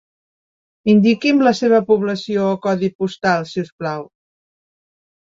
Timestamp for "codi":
2.63-2.89